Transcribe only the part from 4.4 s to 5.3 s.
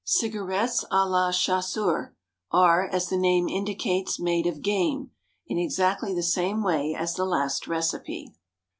of game,